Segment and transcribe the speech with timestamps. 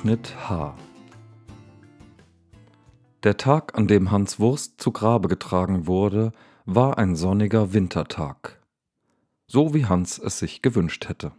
[0.00, 0.74] Abschnitt H
[3.22, 6.32] Der Tag, an dem Hans Wurst zu Grabe getragen wurde,
[6.64, 8.62] war ein sonniger Wintertag,
[9.46, 11.32] so wie Hans es sich gewünscht hätte.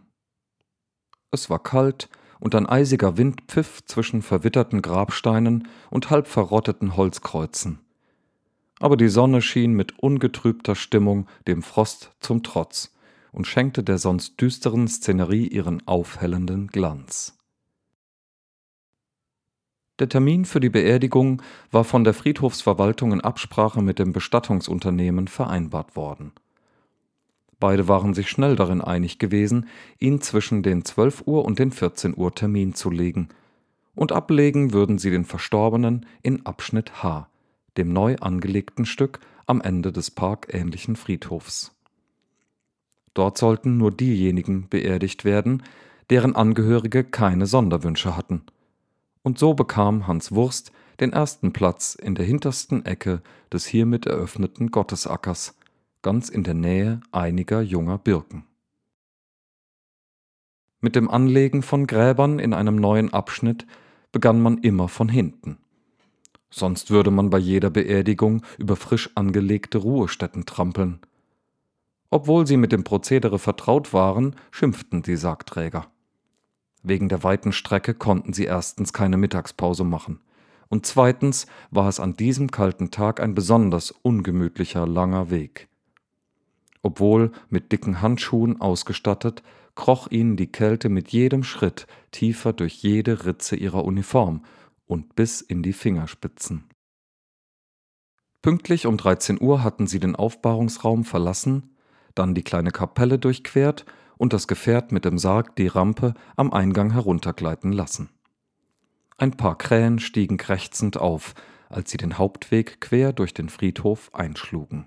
[1.32, 7.80] Es war kalt, und ein eisiger Wind pfiff zwischen verwitterten Grabsteinen und halb verrotteten Holzkreuzen.
[8.78, 12.94] Aber die Sonne schien mit ungetrübter Stimmung dem Frost zum Trotz
[13.32, 17.41] und schenkte der sonst düsteren Szenerie ihren aufhellenden Glanz.
[19.98, 25.96] Der Termin für die Beerdigung war von der Friedhofsverwaltung in Absprache mit dem Bestattungsunternehmen vereinbart
[25.96, 26.32] worden.
[27.60, 32.16] Beide waren sich schnell darin einig gewesen, ihn zwischen den 12 Uhr und den 14
[32.16, 33.28] Uhr Termin zu legen,
[33.94, 37.28] und ablegen würden sie den Verstorbenen in Abschnitt H,
[37.76, 41.72] dem neu angelegten Stück am Ende des parkähnlichen Friedhofs.
[43.14, 45.62] Dort sollten nur diejenigen beerdigt werden,
[46.10, 48.42] deren Angehörige keine Sonderwünsche hatten.
[49.22, 54.70] Und so bekam Hans Wurst den ersten Platz in der hintersten Ecke des hiermit eröffneten
[54.70, 55.56] Gottesackers,
[56.02, 58.44] ganz in der Nähe einiger junger Birken.
[60.80, 63.66] Mit dem Anlegen von Gräbern in einem neuen Abschnitt
[64.10, 65.58] begann man immer von hinten.
[66.50, 71.00] Sonst würde man bei jeder Beerdigung über frisch angelegte Ruhestätten trampeln.
[72.10, 75.91] Obwohl sie mit dem Prozedere vertraut waren, schimpften die Sargträger.
[76.82, 80.20] Wegen der weiten Strecke konnten sie erstens keine Mittagspause machen,
[80.68, 85.68] und zweitens war es an diesem kalten Tag ein besonders ungemütlicher langer Weg.
[86.82, 89.42] Obwohl mit dicken Handschuhen ausgestattet,
[89.74, 94.44] kroch ihnen die Kälte mit jedem Schritt tiefer durch jede Ritze ihrer Uniform
[94.86, 96.64] und bis in die Fingerspitzen.
[98.40, 101.72] Pünktlich um 13 Uhr hatten sie den Aufbahrungsraum verlassen
[102.14, 103.84] dann die kleine Kapelle durchquert
[104.22, 108.08] und das Gefährt mit dem Sarg die Rampe am Eingang heruntergleiten lassen.
[109.18, 111.34] Ein paar Krähen stiegen krächzend auf,
[111.68, 114.86] als sie den Hauptweg quer durch den Friedhof einschlugen.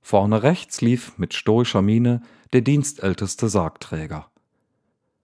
[0.00, 4.30] Vorne rechts lief mit stoischer Miene der dienstälteste Sargträger.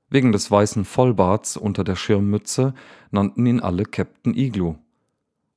[0.09, 2.75] Wegen des weißen Vollbarts unter der Schirmmütze
[3.12, 4.78] nannten ihn alle Captain Igloo.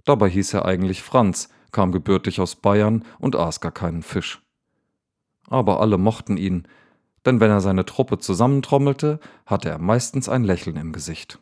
[0.05, 4.43] Dabei hieß er eigentlich Franz, kam gebürtig aus Bayern und aß gar keinen Fisch
[5.53, 6.67] aber alle mochten ihn,
[7.25, 11.39] denn wenn er seine Truppe zusammentrommelte, hatte er meistens ein Lächeln im Gesicht.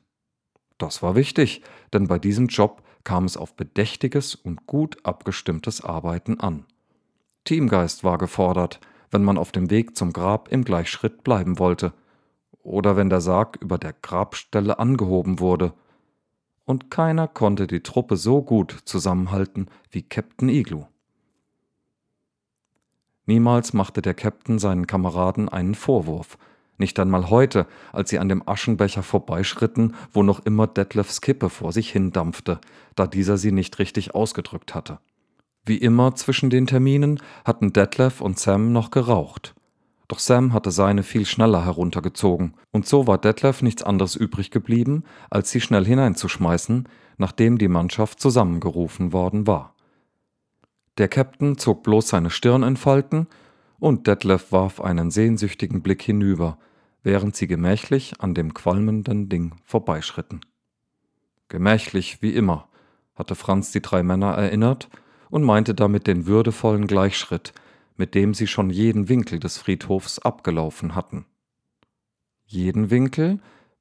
[0.78, 1.62] Das war wichtig,
[1.94, 6.66] denn bei diesem Job kam es auf bedächtiges und gut abgestimmtes Arbeiten an.
[7.46, 11.94] Teamgeist war gefordert, wenn man auf dem Weg zum Grab im Gleichschritt bleiben wollte,
[12.64, 15.74] oder wenn der Sarg über der Grabstelle angehoben wurde.
[16.66, 20.86] Und keiner konnte die Truppe so gut zusammenhalten wie Captain Igloo.
[23.26, 26.38] Niemals machte der Käpt'n seinen Kameraden einen Vorwurf,
[26.82, 31.72] nicht einmal heute, als sie an dem Aschenbecher vorbeischritten, wo noch immer Detlefs Kippe vor
[31.72, 32.60] sich hindampfte,
[32.96, 35.00] da dieser sie nicht richtig ausgedrückt hatte.
[35.64, 39.54] Wie immer zwischen den Terminen hatten Detlef und Sam noch geraucht.
[40.08, 45.04] Doch Sam hatte seine viel schneller heruntergezogen, und so war Detlef nichts anderes übrig geblieben,
[45.30, 49.76] als sie schnell hineinzuschmeißen, nachdem die Mannschaft zusammengerufen worden war.
[51.02, 53.26] Der Käpt'n zog bloß seine Stirn in Falten,
[53.80, 56.60] und Detlef warf einen sehnsüchtigen Blick hinüber,
[57.02, 60.42] während sie gemächlich an dem qualmenden Ding vorbeischritten.
[61.48, 62.68] Gemächlich wie immer,
[63.16, 64.90] hatte Franz die drei Männer erinnert
[65.32, 67.52] und meinte damit den würdevollen Gleichschritt,
[67.98, 71.26] mit dem sie schon jeden Winkel des Friedhofs abgelaufen hatten.
[72.46, 73.40] Jeden Winkel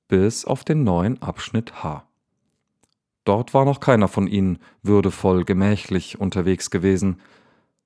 [0.08, 2.09] bis auf den neuen Abschnitt H.
[3.24, 7.20] Dort war noch keiner von ihnen würdevoll, gemächlich unterwegs gewesen,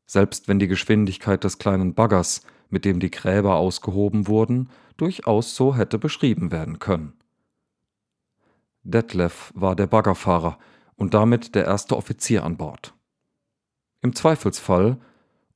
[0.07, 5.75] selbst wenn die Geschwindigkeit des kleinen Baggers, mit dem die Gräber ausgehoben wurden, durchaus so
[5.77, 7.15] hätte beschrieben werden können.
[8.83, 10.59] Detlef war der Baggerfahrer
[10.97, 12.95] und damit der erste Offizier an Bord.
[14.03, 14.99] Im Zweifelsfall,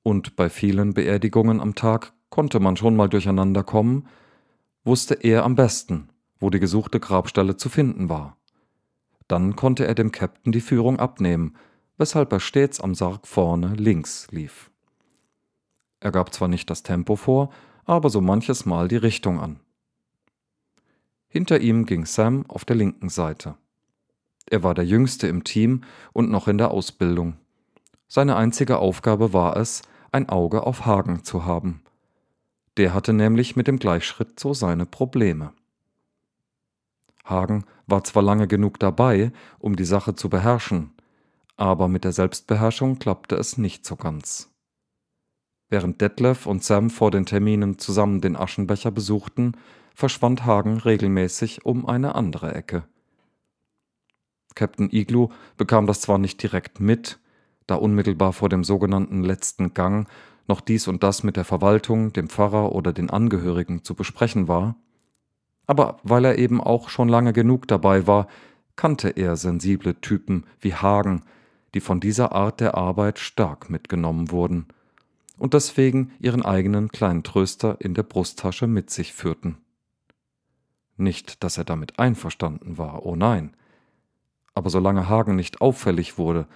[0.03, 4.09] und bei vielen Beerdigungen am Tag konnte man schon mal durcheinander kommen,
[4.85, 6.09] wusste er am besten,
[6.41, 8.38] wo die gesuchte Grabstelle zu finden war.
[9.29, 11.57] Dann konnte er dem Käpt'n die Führung abnehmen,
[11.99, 14.71] weshalb er stets am Sarg vorne links lief.
[16.01, 17.51] Er gab zwar nicht das Tempo vor,
[17.85, 19.61] aber so manches Mal die Richtung an.
[21.29, 23.57] Hinter ihm ging Sam auf der linken Seite.
[24.47, 25.83] Er war der Jüngste im Team
[26.13, 27.37] und noch in der Ausbildung.
[28.07, 31.83] Seine einzige Aufgabe war es, ein Auge auf Hagen zu haben.
[32.79, 35.53] Der hatte nämlich mit dem Gleichschritt so seine Probleme.
[37.29, 40.93] Hagen war zwar lange genug dabei, um die Sache zu beherrschen,
[41.57, 44.51] aber mit der Selbstbeherrschung klappte es nicht so ganz.
[45.71, 49.53] Während Detlef und Sam vor den Terminen zusammen den Aschenbecher besuchten,
[49.95, 52.85] verschwand Hagen regelmäßig um eine andere Ecke.
[54.55, 57.19] Captain Igloo bekam das zwar nicht direkt mit,
[57.67, 60.09] da unmittelbar vor dem sogenannten letzten Gang
[60.49, 64.77] noch dies und das mit der Verwaltung, dem Pfarrer oder den Angehörigen zu besprechen war,
[65.69, 68.27] aber weil er eben auch schon lange genug dabei war,
[68.75, 71.23] kannte er sensible Typen wie Hagen,
[71.75, 74.67] die von dieser Art der Arbeit stark mitgenommen wurden
[75.37, 79.59] und deswegen ihren eigenen kleinen Tröster in der Brusttasche mit sich führten.
[80.97, 83.55] Nicht, dass er damit einverstanden war, oh nein.
[84.55, 86.49] Aber solange Hagen nicht auffällig wurde,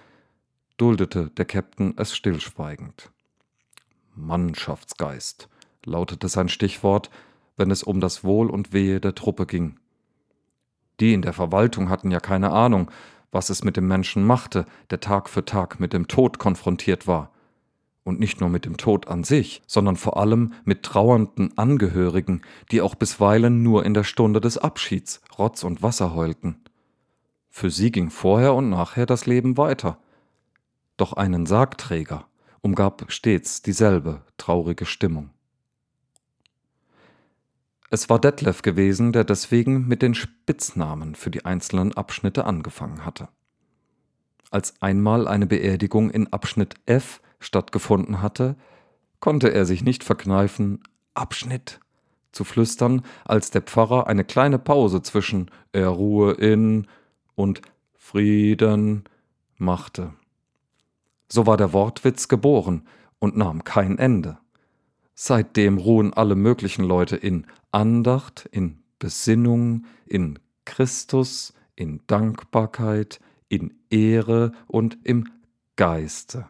[0.77, 3.11] duldete der Käpt'n es stillschweigend.
[4.15, 5.49] Mannschaftsgeist
[5.85, 7.09] lautete sein Stichwort,
[7.57, 9.79] wenn es um das Wohl und Wehe der Truppe ging.
[10.99, 12.91] Die in der Verwaltung hatten ja keine Ahnung,
[13.31, 17.31] was es mit dem Menschen machte, der Tag für Tag mit dem Tod konfrontiert war.
[18.03, 22.81] Und nicht nur mit dem Tod an sich, sondern vor allem mit trauernden Angehörigen, die
[22.81, 26.57] auch bisweilen nur in der Stunde des Abschieds Rotz und Wasser heulten.
[27.49, 29.99] Für sie ging vorher und nachher das Leben weiter.
[30.97, 32.27] Doch einen Sargträger
[32.63, 35.32] umgab stets dieselbe traurige Stimmung.
[37.93, 43.29] Es war Detlef gewesen, der deswegen mit den Spitznamen für die einzelnen Abschnitte angefangen hatte.
[44.49, 48.55] Als einmal eine Beerdigung in Abschnitt F stattgefunden hatte,
[49.19, 50.81] konnte er sich nicht verkneifen,
[51.13, 51.81] Abschnitt
[52.31, 56.87] zu flüstern, als der Pfarrer eine kleine Pause zwischen Er ruhe in
[57.35, 57.61] und
[57.95, 59.03] Frieden
[59.59, 60.15] machte.
[61.29, 62.87] So war der Wortwitz geboren
[63.19, 64.39] und nahm kein Ende.
[65.15, 73.19] Seitdem ruhen alle möglichen Leute in Andacht, in Besinnung, in Christus, in Dankbarkeit,
[73.49, 75.29] in Ehre und im
[75.75, 76.47] Geiste.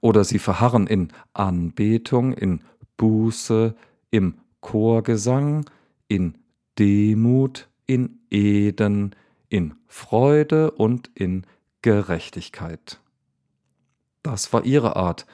[0.00, 2.62] Oder sie verharren in Anbetung, in
[2.96, 3.74] Buße,
[4.10, 5.68] im Chorgesang,
[6.08, 6.38] in
[6.78, 9.14] Demut, in Eden,
[9.48, 11.46] in Freude und in
[11.82, 13.00] Gerechtigkeit.
[14.22, 15.26] Das war ihre Art,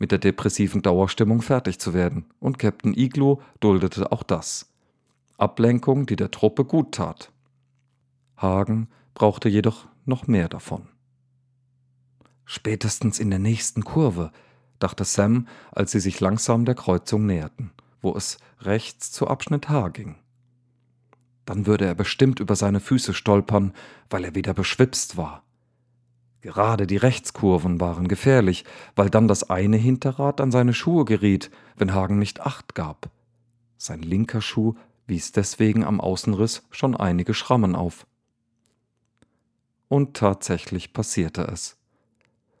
[0.00, 4.72] mit der depressiven Dauerstimmung fertig zu werden, und Captain Igloo duldete auch das.
[5.36, 7.30] Ablenkung, die der Truppe gut tat.
[8.36, 10.88] Hagen brauchte jedoch noch mehr davon.
[12.46, 14.32] Spätestens in der nächsten Kurve,
[14.78, 17.70] dachte Sam, als sie sich langsam der Kreuzung näherten,
[18.00, 20.16] wo es rechts zu Abschnitt H ging.
[21.44, 23.74] Dann würde er bestimmt über seine Füße stolpern,
[24.08, 25.42] weil er wieder beschwipst war.
[26.42, 28.64] Gerade die Rechtskurven waren gefährlich,
[28.96, 33.10] weil dann das eine Hinterrad an seine Schuhe geriet, wenn Hagen nicht acht gab.
[33.76, 34.74] Sein linker Schuh
[35.06, 38.06] wies deswegen am Außenriss schon einige Schrammen auf.
[39.88, 41.76] Und tatsächlich passierte es.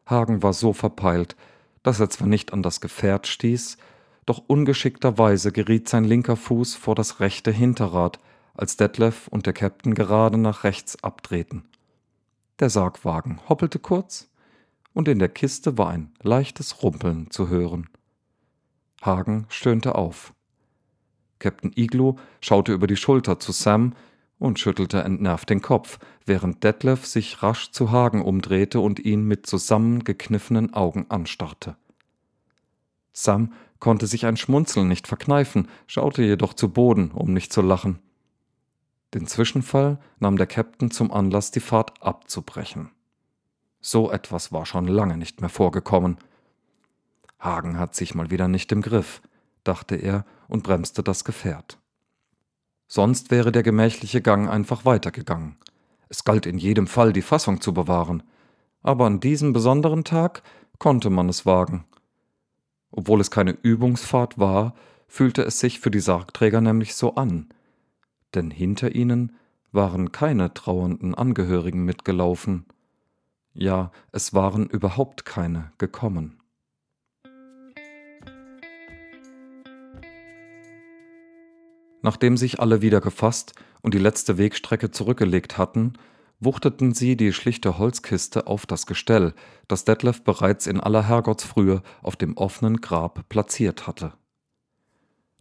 [0.04, 1.36] Hagen war so verpeilt,
[1.82, 3.78] dass er zwar nicht an das Gefährt stieß,
[4.26, 8.18] doch ungeschickterweise geriet sein linker Fuß vor das rechte Hinterrad,
[8.54, 11.69] als Detlef und der Käpt'n gerade nach rechts abdrehten.
[12.60, 14.30] Der Sargwagen hoppelte kurz,
[14.92, 17.88] und in der Kiste war ein leichtes Rumpeln zu hören.
[19.00, 20.34] Hagen stöhnte auf.
[21.38, 23.94] Captain Igloo schaute über die Schulter zu Sam
[24.38, 29.46] und schüttelte entnervt den Kopf, während Detlef sich rasch zu Hagen umdrehte und ihn mit
[29.46, 31.76] zusammengekniffenen Augen anstarrte.
[33.14, 38.00] Sam konnte sich ein Schmunzeln nicht verkneifen, schaute jedoch zu Boden, um nicht zu lachen.
[39.14, 42.90] Den Zwischenfall nahm der Captain zum Anlass, die Fahrt abzubrechen.
[43.80, 46.18] So etwas war schon lange nicht mehr vorgekommen.
[47.40, 49.22] Hagen hat sich mal wieder nicht im Griff,
[49.64, 51.78] dachte er und bremste das Gefährt.
[52.86, 55.56] Sonst wäre der gemächliche Gang einfach weitergegangen.
[56.08, 58.22] Es galt in jedem Fall, die Fassung zu bewahren.
[58.82, 60.42] Aber an diesem besonderen Tag
[60.78, 61.84] konnte man es wagen.
[62.90, 64.74] Obwohl es keine Übungsfahrt war,
[65.06, 67.48] fühlte es sich für die Sargträger nämlich so an,
[68.34, 69.36] denn hinter ihnen
[69.72, 72.66] waren keine trauernden Angehörigen mitgelaufen.
[73.54, 76.40] Ja, es waren überhaupt keine gekommen.
[82.02, 85.94] Nachdem sich alle wieder gefasst und die letzte Wegstrecke zurückgelegt hatten,
[86.38, 89.34] wuchteten sie die schlichte Holzkiste auf das Gestell,
[89.68, 94.14] das Detlef bereits in aller Herrgottsfrühe auf dem offenen Grab platziert hatte.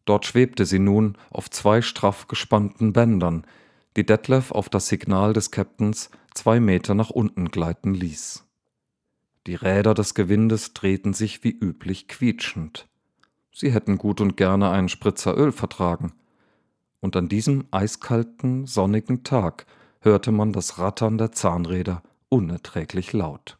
[0.09, 3.45] Dort schwebte sie nun auf zwei straff gespannten Bändern,
[3.95, 8.43] die Detlef auf das Signal des Captains zwei Meter nach unten gleiten ließ.
[9.45, 12.87] Die Räder des Gewindes drehten sich wie üblich quietschend.
[13.51, 16.13] Sie hätten gut und gerne einen Spritzer Öl vertragen.
[17.01, 19.67] Und an diesem eiskalten, sonnigen Tag
[20.01, 23.58] hörte man das Rattern der Zahnräder unerträglich laut.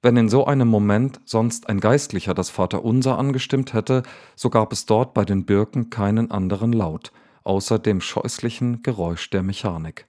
[0.00, 4.04] Wenn in so einem Moment sonst ein Geistlicher das Vaterunser angestimmt hätte,
[4.36, 7.12] so gab es dort bei den Birken keinen anderen Laut,
[7.42, 10.06] außer dem scheußlichen Geräusch der Mechanik.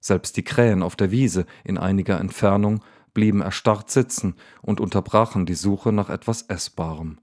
[0.00, 2.82] Selbst die Krähen auf der Wiese in einiger Entfernung
[3.14, 7.18] blieben erstarrt sitzen und unterbrachen die Suche nach etwas Essbarem.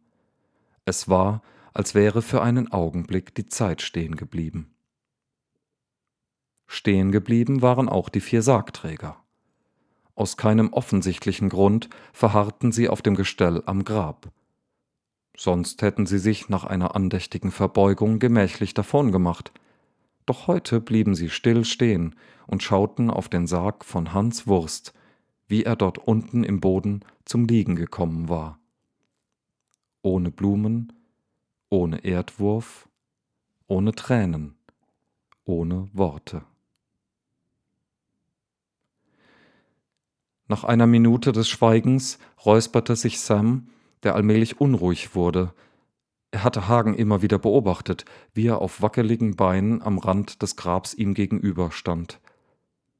[0.86, 1.42] Es war,
[1.74, 4.74] als wäre für einen Augenblick die Zeit stehen geblieben.
[6.68, 9.18] Stehen geblieben waren auch die vier Sargträger.
[10.18, 14.32] Aus keinem offensichtlichen Grund verharrten sie auf dem Gestell am Grab.
[15.38, 19.52] Sonst hätten sie sich nach einer andächtigen Verbeugung gemächlich davongemacht.
[20.26, 22.16] Doch heute blieben sie still stehen
[22.48, 24.96] und schauten auf den Sarg von Hans Wurst,
[25.48, 28.58] wie er dort unten im Boden zum Liegen gekommen war.
[30.02, 30.94] Ohne Blumen,
[31.70, 32.90] ohne Erdwurf,
[33.68, 34.56] ohne Tränen,
[35.46, 36.42] ohne Worte.
[40.48, 43.68] Nach einer Minute des Schweigens räusperte sich Sam,
[44.04, 45.54] der allmählich unruhig wurde.
[46.32, 50.94] Er hatte Hagen immer wieder beobachtet, wie er auf wackeligen Beinen am Rand des Grabs
[50.94, 52.20] ihm gegenüber stand.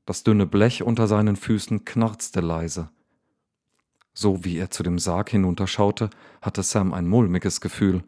[0.06, 2.90] Das dünne Blech unter seinen Füßen knarzte leise.
[4.14, 6.10] So wie er zu dem Sarg hinunterschaute,
[6.42, 8.04] hatte Sam ein mulmiges Gefühl.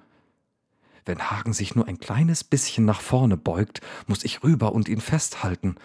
[1.05, 5.01] Wenn Hagen sich nur ein kleines bisschen nach vorne beugt, muss ich rüber und ihn
[5.01, 5.75] festhalten,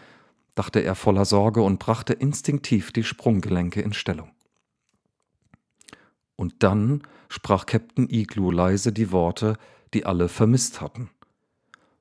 [0.54, 4.30] dachte er voller Sorge und brachte instinktiv die Sprunggelenke in Stellung.
[6.37, 9.56] Und dann sprach Captain Igloo leise die Worte,
[9.92, 11.11] die alle vermisst hatten.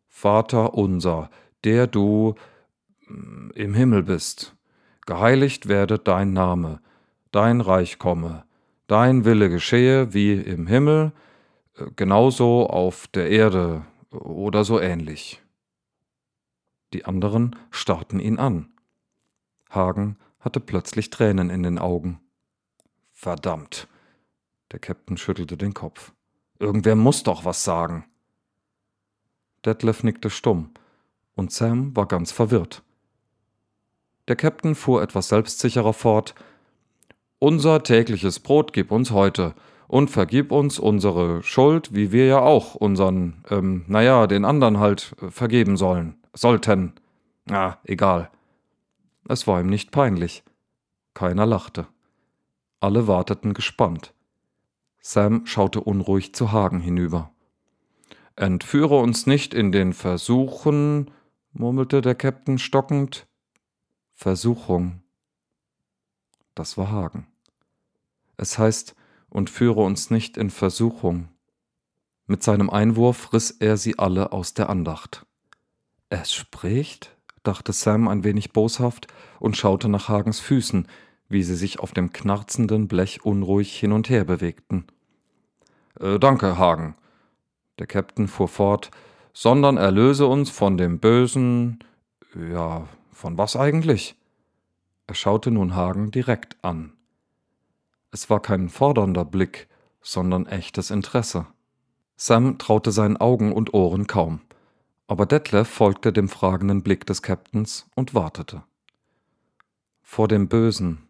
[0.08, 1.30] Vater unser,
[1.64, 2.36] der du
[3.08, 4.56] mm, im Himmel bist,
[5.06, 6.80] geheiligt werde dein Name,
[7.32, 8.46] dein Reich komme,
[8.88, 11.12] dein Wille geschehe wie im Himmel,
[11.78, 15.43] äh, genauso auf der Erde oder so ähnlich.
[16.94, 18.72] Die anderen starrten ihn an.
[19.72, 22.20] Hagen hatte plötzlich Tränen in den Augen.
[23.12, 23.88] Verdammt.
[24.72, 26.14] Der Käpt'n schüttelte den Kopf.
[26.60, 28.06] Irgendwer muss doch was sagen.
[29.66, 30.72] Detlef nickte stumm,
[31.36, 32.84] und Sam war ganz verwirrt.
[34.28, 36.36] Der Käpt'n fuhr etwas selbstsicherer fort.
[37.40, 39.56] Unser tägliches Brot gib uns heute
[39.88, 45.16] und vergib uns unsere Schuld, wie wir ja auch unseren, ähm, naja, den anderen halt
[45.22, 46.94] äh, vergeben sollen sollten.
[47.50, 48.30] Ah, egal.
[49.28, 50.44] Es war ihm nicht peinlich.
[51.14, 51.88] Keiner lachte.
[52.80, 54.14] Alle warteten gespannt.
[55.00, 57.32] Sam schaute unruhig zu Hagen hinüber.
[58.36, 61.12] Entführe uns nicht in den Versuchen,
[61.52, 63.28] murmelte der Käpt'n stockend.
[64.14, 65.04] Versuchung.
[66.56, 67.28] Das war Hagen.
[68.38, 68.96] Es heißt,
[69.30, 71.30] und führe uns nicht in Versuchung.
[72.26, 75.26] Mit seinem Einwurf riss er sie alle aus der Andacht.
[76.16, 79.08] Es spricht, dachte Sam ein wenig boshaft
[79.40, 80.88] und schaute nach Hagens Füßen,
[81.28, 84.86] wie sie sich auf dem knarzenden Blech unruhig hin und her bewegten.
[86.00, 86.94] Äh, danke, Hagen.
[87.80, 88.92] Der Käpt'n fuhr fort,
[89.34, 91.80] sondern erlöse uns von dem bösen.
[92.36, 94.16] Ja, von was eigentlich?
[95.08, 96.94] Er schaute nun Hagen direkt an.
[98.12, 99.68] Es war kein fordernder Blick,
[100.00, 101.48] sondern echtes Interesse.
[102.18, 104.42] Sam traute seinen Augen und Ohren kaum
[105.08, 108.64] aber Detlef folgte dem fragenden Blick des Captains und wartete.
[110.02, 111.04] Vor dem Bösen.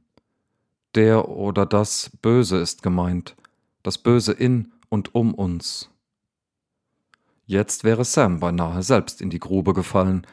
[0.95, 3.35] Der oder das Böse ist gemeint,
[3.81, 5.89] das Böse in und um uns.
[7.45, 10.25] Jetzt wäre Sam beinahe selbst in die Grube gefallen.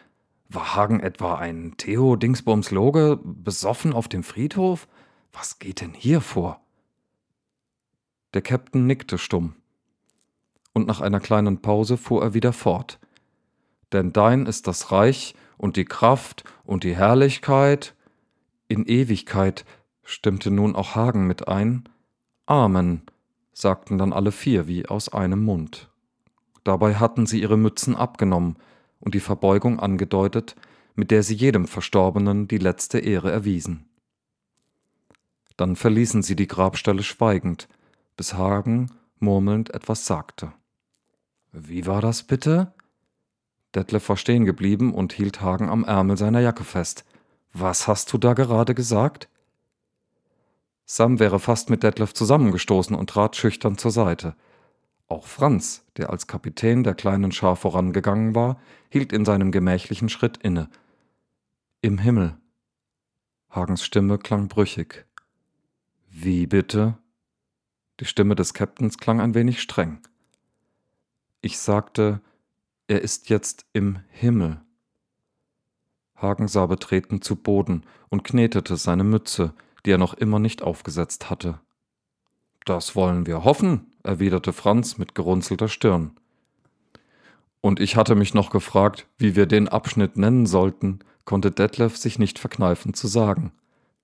[0.49, 4.87] War Hagen etwa ein Theo Dingsbums Loge, besoffen auf dem Friedhof?
[5.33, 6.61] Was geht denn hier vor?
[8.35, 9.55] Der Captain nickte stumm.
[10.73, 13.00] Und nach einer kleinen Pause fuhr er wieder fort
[13.93, 17.95] denn dein ist das Reich und die Kraft und die Herrlichkeit
[18.69, 19.65] in Ewigkeit,
[20.05, 21.89] stimmte nun auch Hagen mit ein.
[22.47, 23.03] Amen,
[23.53, 25.91] sagten dann alle vier wie aus einem Mund.
[26.65, 28.57] Dabei hatten sie ihre Mützen abgenommen
[29.01, 30.57] und die Verbeugung angedeutet,
[30.95, 33.89] mit der sie jedem Verstorbenen die letzte Ehre erwiesen.
[35.57, 37.69] Dann verließen sie die Grabstelle schweigend,
[38.17, 40.53] bis Hagen murmelnd etwas sagte.
[41.53, 42.73] Wie war das bitte?
[43.75, 47.05] Detlef war stehen geblieben und hielt Hagen am Ärmel seiner Jacke fest.
[47.53, 49.29] Was hast du da gerade gesagt?
[50.85, 54.35] Sam wäre fast mit Detlef zusammengestoßen und trat schüchtern zur Seite.
[55.07, 58.61] Auch Franz, der als Kapitän der kleinen Schar vorangegangen war,
[58.91, 60.69] hielt in seinem gemächlichen Schritt inne.
[61.81, 62.37] Im Himmel.
[63.50, 65.07] Hagens Stimme klang brüchig.
[66.09, 66.99] Wie bitte?
[68.00, 70.00] Die Stimme des Captains klang ein wenig streng.
[71.41, 72.21] Ich sagte,
[72.91, 74.61] er ist jetzt im Himmel.
[76.17, 79.55] Hagen sah betreten zu Boden und knetete seine Mütze,
[79.87, 81.61] die er noch immer nicht aufgesetzt hatte.
[82.65, 86.19] Das wollen wir hoffen, erwiderte Franz mit gerunzelter Stirn.
[87.61, 92.19] Und ich hatte mich noch gefragt, wie wir den Abschnitt nennen sollten, konnte Detlef sich
[92.19, 93.53] nicht verkneifen zu sagen.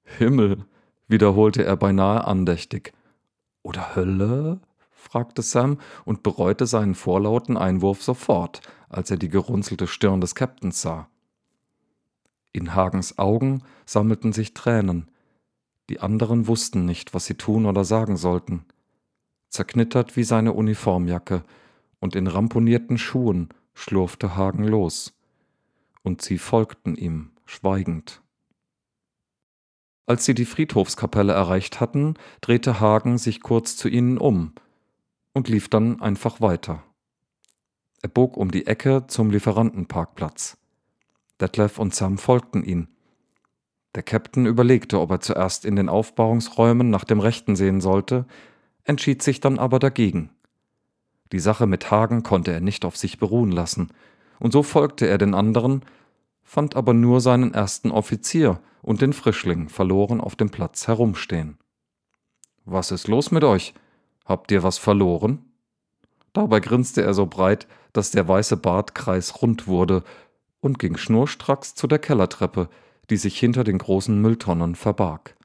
[0.05, 0.65] Himmel,
[1.09, 2.93] wiederholte er beinahe andächtig.
[3.65, 4.61] Oder Hölle?
[5.07, 10.83] Fragte Sam und bereute seinen vorlauten Einwurf sofort, als er die gerunzelte Stirn des Captains
[10.83, 11.09] sah.
[12.53, 15.09] In Hagens Augen sammelten sich Tränen.
[15.89, 18.65] Die anderen wussten nicht, was sie tun oder sagen sollten.
[19.49, 21.45] Zerknittert wie seine Uniformjacke
[22.01, 25.15] und in ramponierten Schuhen schlurfte Hagen los.
[26.03, 28.23] Und sie folgten ihm, schweigend.
[30.07, 34.53] Als sie die Friedhofskapelle erreicht hatten, drehte Hagen sich kurz zu ihnen um
[35.37, 36.83] und lief dann einfach weiter.
[38.01, 40.57] Er bog um die Ecke zum Lieferantenparkplatz.
[41.39, 42.89] Detlef und Sam folgten ihm.
[43.95, 48.25] Der Captain überlegte, ob er zuerst in den Aufbauungsräumen nach dem Rechten sehen sollte,
[48.85, 50.31] entschied sich dann aber dagegen.
[51.33, 53.91] Die Sache mit Hagen konnte er nicht auf sich beruhen lassen,
[54.39, 55.83] und so folgte er den anderen,
[56.45, 61.59] fand aber nur seinen ersten Offizier und den Frischling verloren auf dem Platz herumstehen.
[62.65, 63.75] Was ist los mit euch?
[64.27, 65.45] Habt ihr was verloren?
[66.33, 70.03] Dabei grinste er so breit, dass der weiße Bartkreis rund wurde
[70.61, 72.69] und ging schnurstracks zu der Kellertreppe,
[73.09, 75.37] die sich hinter den großen Mülltonnen verbarg.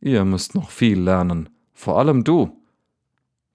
[0.00, 2.56] Ihr müsst noch viel lernen, vor allem du.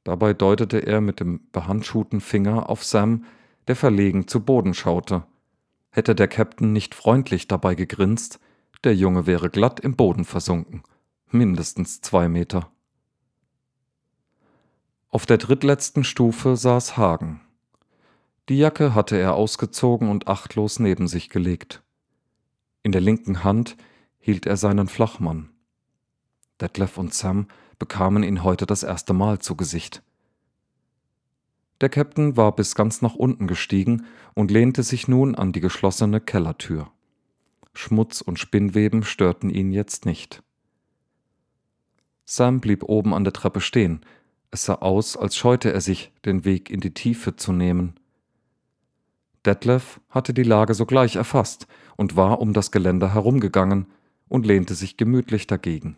[0.04, 3.26] Dabei deutete er mit dem behandschuhten Finger auf Sam,
[3.68, 5.24] der verlegen zu Boden schaute.
[5.92, 8.40] Hätte der Captain nicht freundlich dabei gegrinst,
[8.84, 10.84] der Junge wäre glatt im Boden versunken,
[11.30, 12.72] mindestens zwei Meter.
[15.12, 17.42] Auf der drittletzten Stufe saß Hagen.
[18.48, 21.82] Die Jacke hatte er ausgezogen und achtlos neben sich gelegt.
[22.84, 23.76] In der linken Hand
[24.20, 25.50] hielt er seinen Flachmann.
[26.62, 27.48] Detlef und Sam
[27.80, 30.04] bekamen ihn heute das erste Mal zu Gesicht.
[31.82, 36.22] Der Captain war bis ganz nach unten gestiegen und lehnte sich nun an die geschlossene
[36.22, 36.92] Kellertür.
[37.74, 40.44] Schmutz und Spinnweben störten ihn jetzt nicht.
[42.26, 44.02] Sam blieb oben an der Treppe stehen.
[44.52, 48.00] Es sah aus, als scheute er sich, den Weg in die Tiefe zu nehmen.
[49.46, 53.88] Detlef hatte die Lage sogleich erfasst und war um das Geländer herumgegangen
[54.28, 55.98] und lehnte sich gemütlich dagegen.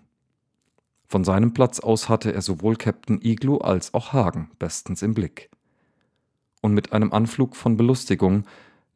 [1.08, 5.50] Von seinem Platz aus hatte er sowohl Captain Igloo als auch Hagen bestens im Blick.
[6.62, 8.46] Und mit einem Anflug von Belustigung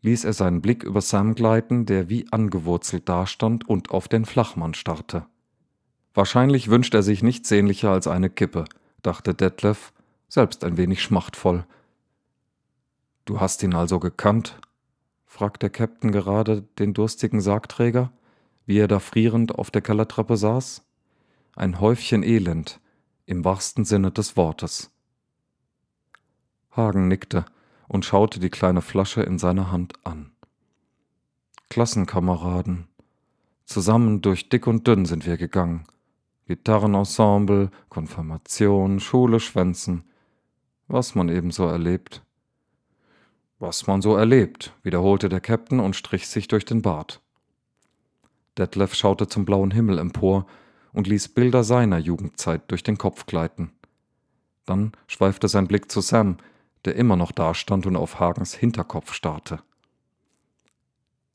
[0.01, 4.75] ließ er seinen Blick über Sam gleiten, der wie angewurzelt dastand und auf den Flachmann
[4.75, 5.25] starrte.
[6.13, 8.65] Wahrscheinlich wünscht er sich nichts sehnlicher als eine Kippe,
[9.05, 9.93] dachte Detlef,
[10.27, 11.65] selbst ein wenig schmachtvoll,
[13.25, 14.59] Du hast ihn also gekannt?
[15.25, 18.11] fragt der Captain gerade den durstigen Sargträger,
[18.67, 20.85] wie er da frierend auf der Kellertreppe saß.
[21.55, 22.79] Ein Häufchen Elend,
[23.25, 24.91] im wahrsten Sinne des Wortes.
[26.71, 27.45] Hagen nickte
[27.87, 30.31] und schaute die kleine Flasche in seiner Hand an.
[31.69, 32.87] Klassenkameraden.
[33.65, 35.87] Zusammen durch dick und dünn sind wir gegangen.
[36.47, 40.03] Gitarrenensemble, Konfirmation, Schule schwänzen.
[40.87, 42.21] Was man eben so erlebt.
[43.57, 47.21] Was man so erlebt, wiederholte der Captain und strich sich durch den Bart.
[48.57, 50.45] Detlef schaute zum blauen Himmel empor
[50.93, 53.71] und ließ Bilder seiner Jugendzeit durch den Kopf gleiten.
[54.65, 56.37] Dann schweifte sein Blick zu Sam,
[56.85, 59.59] der immer noch dastand und auf Hagens Hinterkopf starrte.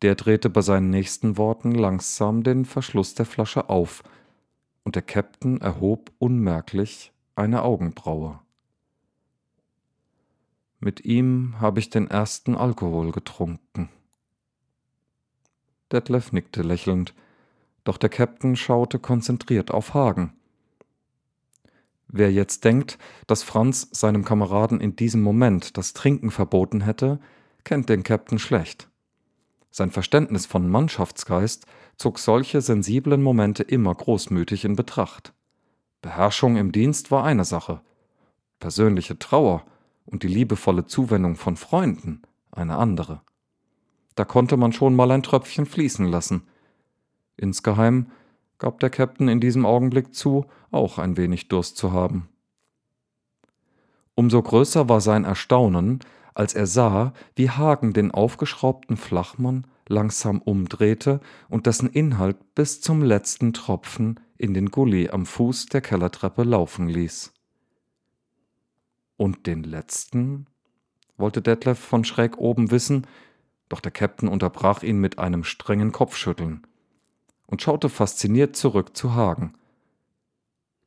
[0.03, 4.03] Der drehte bei seinen nächsten Worten langsam den Verschluss der Flasche auf,
[4.85, 8.41] und der Captain erhob unmerklich eine Augenbraue.
[10.79, 13.91] Mit ihm habe ich den ersten Alkohol getrunken.
[15.93, 17.15] Detlef nickte lächelnd,
[17.85, 20.33] doch der Captain schaute konzentriert auf Hagen.
[22.09, 27.21] Wer jetzt denkt, dass Franz seinem Kameraden in diesem Moment das Trinken verboten hätte,
[27.65, 28.90] kennt den Captain schlecht.
[29.71, 35.33] Sein Verständnis von Mannschaftsgeist zog solche sensiblen Momente immer großmütig in Betracht.
[36.03, 37.81] Beherrschung im Dienst war eine Sache,
[38.59, 39.65] persönliche Trauer
[40.07, 43.21] und die liebevolle Zuwendung von Freunden eine andere.
[44.17, 46.43] Da konnte man schon mal ein Tröpfchen fließen lassen.
[47.37, 48.11] Insgeheim
[48.59, 52.29] gab der Captain in diesem Augenblick zu, auch ein wenig Durst zu haben.
[54.15, 56.01] Umso größer war sein Erstaunen,
[56.35, 63.03] als er sah, wie Hagen den aufgeschraubten Flachmann langsam umdrehte und dessen Inhalt bis zum
[63.03, 67.33] letzten Tropfen in den Gully am Fuß der Kellertreppe laufen ließ.
[69.17, 70.47] Und den letzten?
[71.17, 73.07] wollte Detlef von schräg oben wissen,
[73.69, 76.67] doch der Captain unterbrach ihn mit einem strengen Kopfschütteln
[77.47, 79.55] und schaute fasziniert zurück zu Hagen.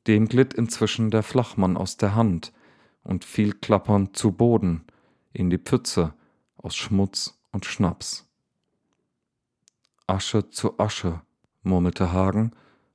[0.07, 2.53] Dem glitt inzwischen der Flachmann aus der Hand
[3.03, 4.85] und fiel klappernd zu Boden
[5.33, 6.13] in die Pfütze
[6.55, 8.27] aus Schmutz und Schnaps.
[10.07, 11.21] Asche zu Asche,
[11.63, 12.51] murmelte Hagen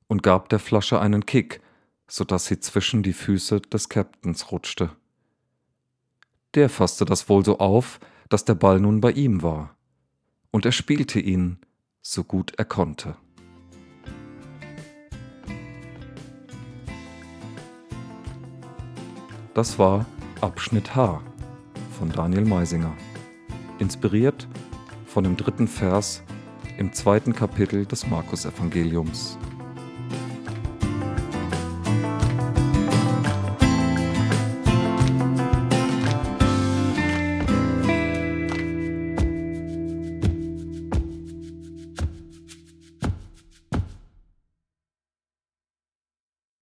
[0.07, 1.61] und gab der Flasche einen Kick,
[2.07, 4.95] so dass sie zwischen die Füße des Captains rutschte.
[6.55, 7.99] Der fasste das wohl so auf,
[8.29, 9.75] dass der Ball nun bei ihm war,
[10.51, 11.59] und er spielte ihn,
[12.01, 13.15] so gut er konnte.
[19.53, 20.05] Das war
[20.41, 21.21] Abschnitt H
[21.99, 22.93] von Daniel Meisinger,
[23.77, 24.47] inspiriert
[25.05, 26.23] von dem dritten Vers
[26.77, 29.37] im zweiten Kapitel des Markus-Evangeliums.